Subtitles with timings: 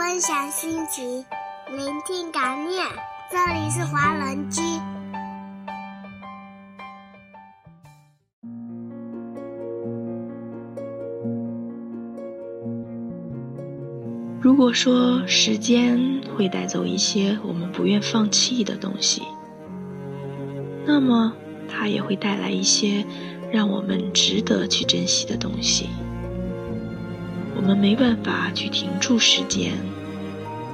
[0.00, 1.26] 分享心情，
[1.68, 2.82] 聆听感念。
[3.30, 4.62] 这里是华人居。
[14.40, 19.20] 如果说时间会带走一些我们不愿放弃的东西，
[20.86, 21.34] 那么
[21.68, 23.04] 它也会带来一些
[23.52, 25.90] 让我们值得去珍惜的东西。
[27.56, 29.72] 我们没办法去停住时间，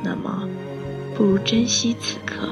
[0.02, 0.48] 那么
[1.14, 2.48] 不如珍惜此刻。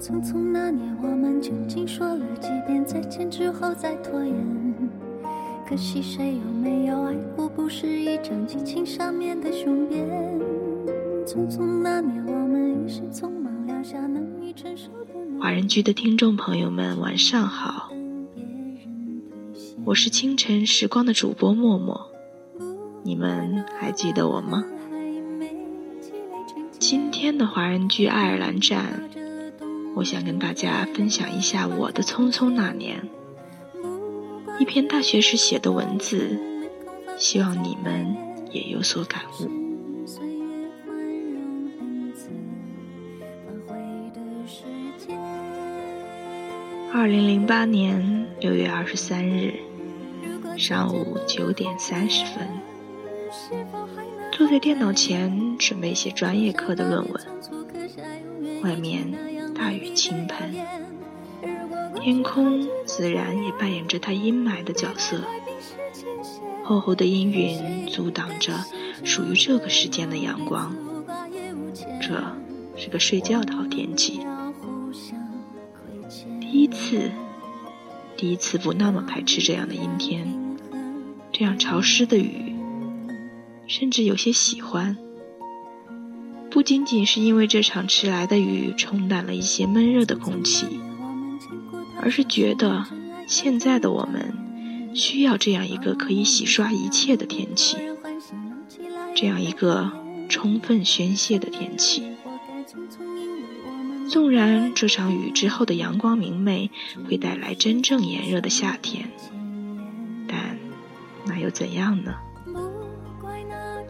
[0.00, 4.34] 匆匆那年，我们究竟说了几遍再见之后再拖延？
[5.66, 10.06] 可惜谁有没有爱过，不是一张激情上面的雄辩。
[11.26, 15.40] 匆匆那年，我们一时匆忙撂下难以承受的。
[15.40, 17.83] 华人居的听众朋友们，晚上好，
[19.86, 22.10] 我是清晨时光的主播默默，
[23.02, 24.64] 你们还记得我吗？
[26.78, 29.10] 今天的华人居爱尔兰站，
[29.94, 33.06] 我想跟大家分享一下我的匆匆那年。
[34.58, 36.38] 一篇大学时写的文字，
[37.18, 38.16] 希望你们
[38.52, 39.50] 也有所感悟。
[46.90, 49.52] 二零零八年六月二十三日
[50.56, 52.48] 上午九点三十分，
[54.32, 59.12] 坐在电脑前准备写专业课的论文，外面
[59.54, 60.54] 大雨倾盆。
[62.00, 65.20] 天空自然也扮演着它阴霾的角色，
[66.62, 68.52] 厚厚的阴云阻挡着
[69.04, 70.74] 属于这个时间的阳光。
[72.00, 72.22] 这
[72.76, 74.20] 是个睡觉的好天气。
[76.40, 77.10] 第一次，
[78.16, 80.43] 第一次不那么排斥这样的阴天，
[81.36, 82.54] 这样潮湿的雨，
[83.66, 84.96] 甚至有些喜欢。
[86.48, 90.78] 不仅仅是因为这场迟来的雨冲淡了一些闷热的空气。
[92.00, 92.84] 而是觉得
[93.26, 97.78] 现在的我们需要这样一个可以洗刷一切的天气，
[99.16, 99.90] 这样一个
[100.28, 102.04] 充分宣泄的天气。
[104.08, 106.70] 纵然这场雨之后的阳光明媚
[107.08, 109.10] 会带来真正炎热的夏天，
[111.34, 112.14] 那又怎样呢？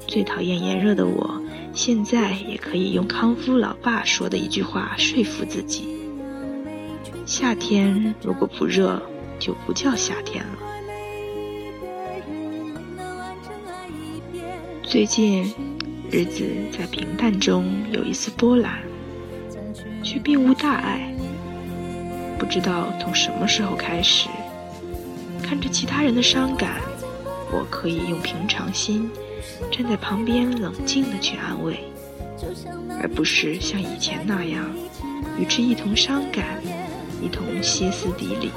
[0.09, 1.43] 最讨厌炎热的我，
[1.75, 5.99] 现在也可以用康夫老爸说的一句话说服自己。
[7.27, 9.03] 夏天如果不热，
[9.39, 10.59] 就不叫夏天了。
[14.83, 15.53] 最近
[16.11, 18.79] 日子在平淡中有一丝波澜，
[20.03, 21.15] 却并无大碍。
[22.39, 24.31] 不知道从什么时候开始，
[25.43, 26.81] 看着其他人的伤感，
[27.53, 29.11] 我可以用平常心
[29.71, 31.85] 站在旁边冷静的去安慰，
[33.01, 34.65] 而不是像以前那样
[35.39, 36.61] 与之一同伤感。
[37.23, 38.51] 一同歇斯底里，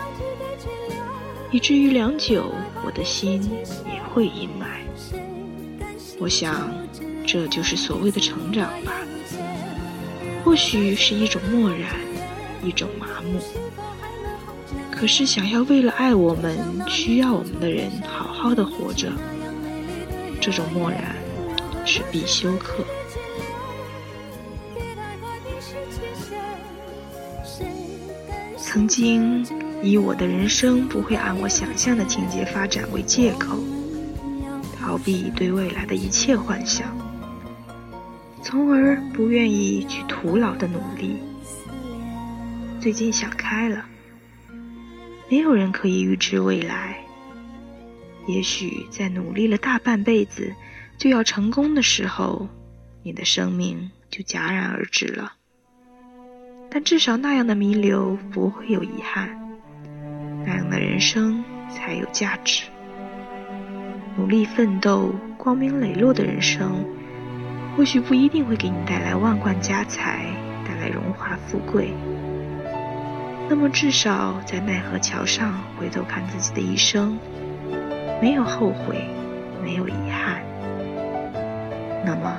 [1.52, 2.54] 以至于良久，
[2.84, 3.42] 我的心
[3.86, 4.66] 也会阴霾。
[6.20, 6.70] 我想，
[7.26, 8.92] 这就是所谓的成长吧。
[10.44, 11.96] 或许是一种漠然，
[12.62, 13.40] 一种麻木。
[14.92, 16.58] 可是，想要为了爱我们、
[16.90, 19.12] 需要我们的人好好的活着，
[20.40, 21.14] 这种漠然
[21.86, 22.82] 是必修课。
[28.58, 29.46] 曾经
[29.84, 33.60] 以我的人生不会按我想象的情节发展为借口，
[34.80, 36.88] 逃避对未来的一切幻想，
[38.42, 41.18] 从而不愿意去徒劳的努力。
[42.80, 43.84] 最近想开了，
[45.30, 47.04] 没有人可以预知未来。
[48.28, 50.54] 也许在努力了大半辈子
[50.98, 52.48] 就要成功的时候，
[53.02, 55.34] 你的生命就戛然而止了。
[56.70, 59.30] 但至少那样的弥留不会有遗憾，
[60.46, 62.64] 那样的人生才有价值。
[64.18, 66.84] 努力奋斗、光明磊落的人生，
[67.76, 70.26] 或许不一定会给你带来万贯家财，
[70.68, 71.94] 带来荣华富贵。
[73.48, 77.18] 那么至少在奈何桥上回头看自己的一生，
[78.22, 79.06] 没有后悔，
[79.64, 80.42] 没有遗憾。
[82.06, 82.38] 那么，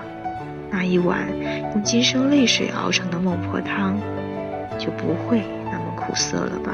[0.70, 1.26] 那一碗
[1.72, 3.98] 用今生泪水熬成的孟婆汤。
[4.78, 6.72] 就不会那么苦涩了吧？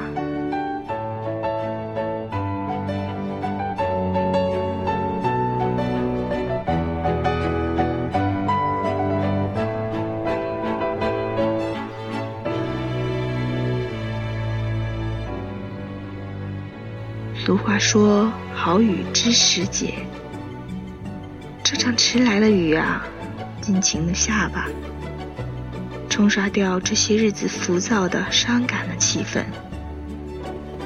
[17.75, 19.95] 话说：“好雨知时节。”
[21.65, 23.05] 这场迟来的雨啊，
[23.61, 24.69] 尽情的下吧，
[26.09, 29.43] 冲刷掉这些日子浮躁的、伤感的气氛，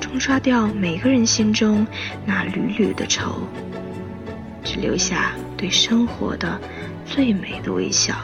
[0.01, 1.87] 冲刷掉每个人心中
[2.25, 3.43] 那缕缕的愁，
[4.65, 6.59] 只留下对生活的
[7.05, 8.15] 最美的微笑。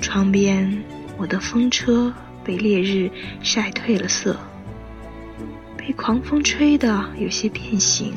[0.00, 0.82] 窗边，
[1.18, 2.10] 我的风车
[2.42, 3.10] 被烈日
[3.42, 4.34] 晒褪了色，
[5.90, 8.14] 被狂风吹得有些变形，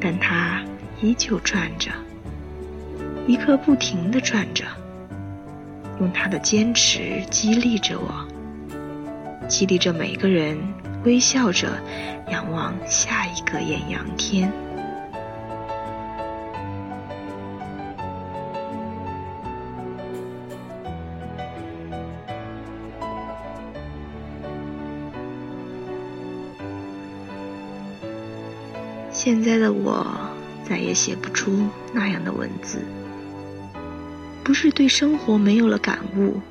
[0.00, 0.60] 但它
[1.00, 1.92] 依旧转着，
[3.24, 4.64] 一刻不停地转着，
[6.00, 8.26] 用它的坚持激励着我，
[9.46, 10.58] 激励着每个人
[11.04, 11.80] 微笑着
[12.32, 14.52] 仰望下一个艳阳天。
[29.24, 30.06] 现在的我
[30.68, 32.84] 再也写不出那样的文字，
[34.44, 36.42] 不是对生活没有了感悟，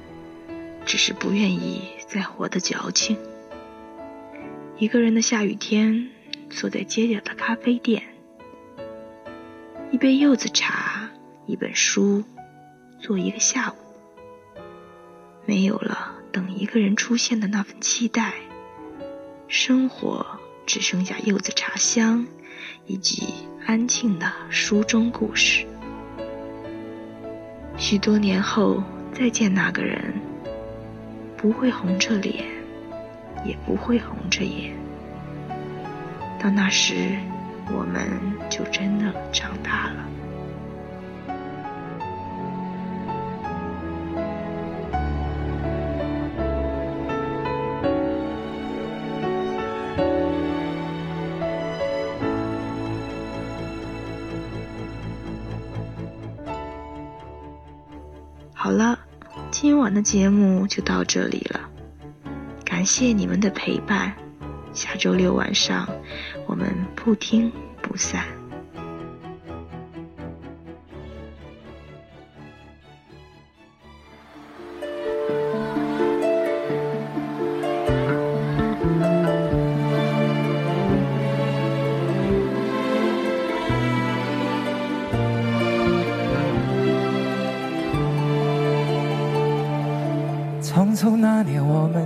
[0.84, 3.16] 只是不愿意再活得矫情。
[4.80, 6.10] 一个人的下雨天，
[6.50, 8.02] 坐在街角的咖啡店，
[9.92, 11.12] 一杯柚子茶，
[11.46, 12.24] 一本书，
[13.00, 13.76] 坐一个下午，
[15.46, 18.34] 没有了等一个人出现的那份期待，
[19.48, 20.26] 生活
[20.66, 22.26] 只剩下柚子茶香。
[22.86, 23.34] 以及
[23.66, 25.66] 安静的书中故事。
[27.78, 28.84] 许多年后
[29.14, 30.14] 再见那个人，
[31.38, 32.46] 不会红着脸，
[33.46, 34.76] 也不会红着眼。
[36.40, 36.94] 到那时，
[37.72, 38.06] 我们
[38.50, 40.13] 就真的长大了。
[59.64, 61.70] 今晚的节目就到这里了，
[62.66, 64.14] 感谢你们的陪伴。
[64.74, 65.88] 下周六晚上，
[66.46, 67.50] 我们不听
[67.82, 68.26] 不散。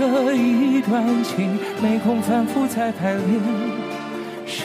[0.00, 3.22] 这一段情没空反复再排练，
[4.46, 4.62] 是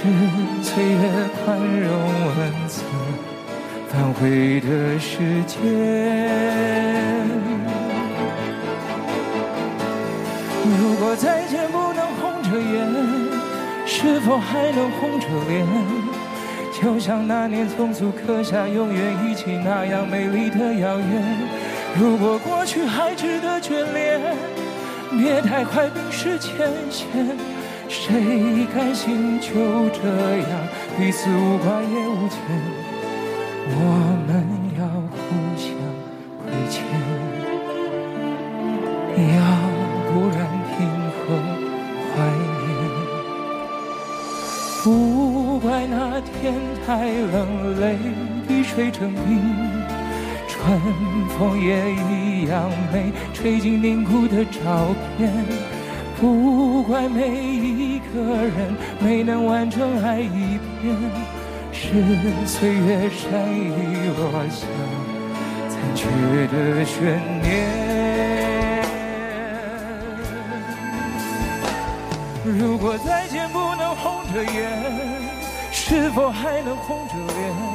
[0.63, 1.91] 岁月宽容
[2.39, 2.83] 恩赐
[3.89, 5.59] 反悔的时间。
[10.79, 12.87] 如果再见不能红着眼，
[13.85, 15.67] 是否还能红着脸？
[16.81, 21.23] 就像那年匆促刻下永远一起那样美丽的遥远。
[21.99, 24.21] 如果过去还值得眷恋，
[25.17, 27.07] 别太快冰释前嫌。
[27.87, 29.49] 谁甘心就
[29.89, 30.07] 这
[30.37, 30.49] 样
[30.97, 32.37] 彼此无挂也无牵？
[33.67, 33.73] 我
[34.27, 34.29] 们
[34.77, 34.81] 要
[35.11, 35.17] 互
[35.55, 35.65] 相
[36.41, 36.75] 亏欠，
[39.35, 39.39] 要
[40.09, 40.37] 不然
[40.71, 40.75] 凭
[41.17, 41.23] 何
[42.11, 42.13] 怀
[42.61, 42.69] 念？
[44.83, 46.33] 不怪那天。
[46.85, 47.97] 太冷，泪
[48.47, 49.41] 滴水成冰，
[50.65, 50.81] 春
[51.37, 55.31] 风也一样美，吹进凝固的照片。
[56.19, 60.95] 不怪每一个人没能完整爱一遍，
[61.71, 62.03] 是
[62.47, 64.65] 岁月善意落下
[65.69, 66.07] 残缺
[66.47, 68.81] 的悬念。
[72.43, 75.35] 如果再见不能红着眼。
[75.71, 77.74] 是否还能红着脸？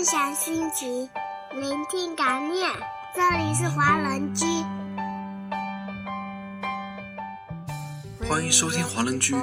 [0.00, 1.06] 分享心情，
[1.60, 2.66] 聆听感念。
[3.14, 4.46] 这里是华人居，
[8.26, 9.34] 欢迎收听华人居，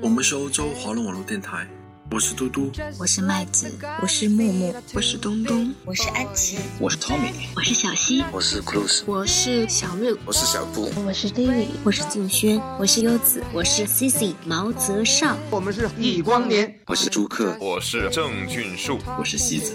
[0.00, 1.66] 我们是欧洲华人网络电台。
[2.10, 3.70] 我是嘟嘟，我是麦子，
[4.00, 19.74] 我是木木，我是东东，我是安琪，我是 Tommy，我是小溪，我是 Cruz，我是小六，我是小布，我是 David，我是静轩，我是优子，我是 Cici 毛泽少，我们是易光年，我是朱克，我是郑俊树，我是西泽。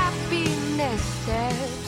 [0.81, 1.80] necessary